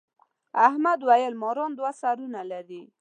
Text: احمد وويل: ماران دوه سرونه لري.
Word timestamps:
احمد 0.67 0.99
وويل: 1.07 1.33
ماران 1.41 1.71
دوه 1.77 1.91
سرونه 2.01 2.41
لري. 2.51 2.83